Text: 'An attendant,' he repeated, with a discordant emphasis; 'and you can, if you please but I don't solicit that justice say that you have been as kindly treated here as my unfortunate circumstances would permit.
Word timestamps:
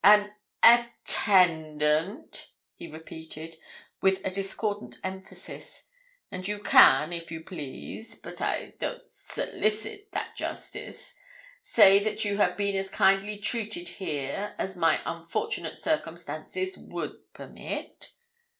'An 0.03 0.33
attendant,' 0.63 2.47
he 2.73 2.87
repeated, 2.87 3.55
with 4.01 4.19
a 4.25 4.31
discordant 4.31 4.95
emphasis; 5.03 5.89
'and 6.31 6.47
you 6.47 6.57
can, 6.57 7.13
if 7.13 7.31
you 7.31 7.43
please 7.43 8.15
but 8.15 8.41
I 8.41 8.73
don't 8.79 9.07
solicit 9.07 10.11
that 10.13 10.35
justice 10.35 11.15
say 11.61 11.99
that 11.99 12.25
you 12.25 12.37
have 12.37 12.57
been 12.57 12.75
as 12.75 12.89
kindly 12.89 13.37
treated 13.37 13.87
here 13.89 14.55
as 14.57 14.75
my 14.75 15.01
unfortunate 15.05 15.77
circumstances 15.77 16.79
would 16.79 17.31
permit. 17.33 18.11